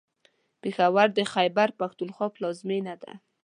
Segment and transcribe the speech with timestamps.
[0.61, 3.13] پېښور د خیبر پښتونخوا پلازمېنه ده.